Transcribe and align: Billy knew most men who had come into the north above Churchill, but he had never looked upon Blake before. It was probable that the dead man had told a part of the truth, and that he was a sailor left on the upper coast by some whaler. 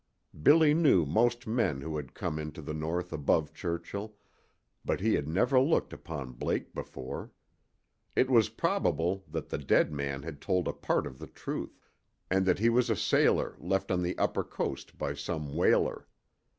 Billy 0.41 0.73
knew 0.73 1.05
most 1.05 1.45
men 1.45 1.81
who 1.81 1.95
had 1.95 2.15
come 2.15 2.39
into 2.39 2.59
the 2.59 2.73
north 2.73 3.13
above 3.13 3.53
Churchill, 3.53 4.15
but 4.83 4.99
he 4.99 5.13
had 5.13 5.27
never 5.27 5.59
looked 5.59 5.93
upon 5.93 6.31
Blake 6.31 6.73
before. 6.73 7.29
It 8.15 8.27
was 8.27 8.49
probable 8.49 9.23
that 9.29 9.49
the 9.49 9.59
dead 9.59 9.93
man 9.93 10.23
had 10.23 10.41
told 10.41 10.67
a 10.67 10.73
part 10.73 11.05
of 11.05 11.19
the 11.19 11.27
truth, 11.27 11.79
and 12.31 12.47
that 12.47 12.57
he 12.57 12.67
was 12.67 12.89
a 12.89 12.95
sailor 12.95 13.55
left 13.59 13.91
on 13.91 14.01
the 14.01 14.17
upper 14.17 14.43
coast 14.43 14.97
by 14.97 15.13
some 15.13 15.53
whaler. 15.53 16.07